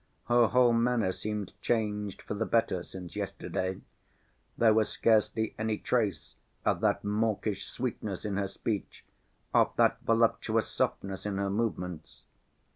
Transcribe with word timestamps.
Her 0.29 0.47
whole 0.47 0.73
manner 0.73 1.11
seemed 1.11 1.53
changed 1.61 2.23
for 2.23 2.33
the 2.33 2.47
better 2.47 2.81
since 2.81 3.15
yesterday, 3.15 3.81
there 4.57 4.73
was 4.73 4.89
scarcely 4.89 5.53
any 5.59 5.77
trace 5.77 6.37
of 6.65 6.79
that 6.81 7.03
mawkish 7.03 7.67
sweetness 7.67 8.25
in 8.25 8.35
her 8.37 8.47
speech, 8.47 9.05
of 9.53 9.75
that 9.75 9.97
voluptuous 10.03 10.69
softness 10.69 11.27
in 11.27 11.37
her 11.37 11.51
movements. 11.51 12.23